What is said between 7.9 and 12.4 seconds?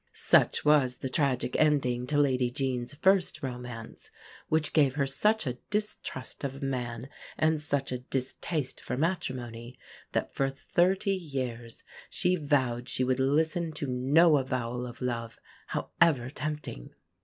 a distaste for matrimony that for thirty years she